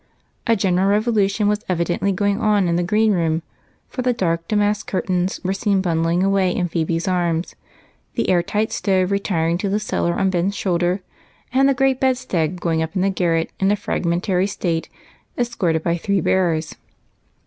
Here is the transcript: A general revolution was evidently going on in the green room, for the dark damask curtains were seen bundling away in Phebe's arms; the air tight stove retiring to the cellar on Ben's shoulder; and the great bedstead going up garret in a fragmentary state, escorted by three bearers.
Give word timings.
A 0.47 0.55
general 0.55 0.87
revolution 0.87 1.47
was 1.47 1.63
evidently 1.69 2.11
going 2.11 2.39
on 2.41 2.67
in 2.67 2.75
the 2.75 2.81
green 2.81 3.11
room, 3.13 3.43
for 3.87 4.01
the 4.01 4.13
dark 4.13 4.47
damask 4.47 4.87
curtains 4.87 5.39
were 5.43 5.53
seen 5.53 5.79
bundling 5.79 6.23
away 6.23 6.49
in 6.49 6.67
Phebe's 6.67 7.07
arms; 7.07 7.53
the 8.15 8.27
air 8.27 8.41
tight 8.41 8.71
stove 8.71 9.11
retiring 9.11 9.59
to 9.59 9.69
the 9.69 9.79
cellar 9.79 10.15
on 10.15 10.31
Ben's 10.31 10.55
shoulder; 10.55 11.01
and 11.53 11.69
the 11.69 11.75
great 11.75 11.99
bedstead 11.99 12.59
going 12.59 12.81
up 12.81 12.93
garret 13.13 13.51
in 13.59 13.69
a 13.69 13.75
fragmentary 13.75 14.47
state, 14.47 14.89
escorted 15.37 15.83
by 15.83 15.97
three 15.97 16.19
bearers. 16.19 16.73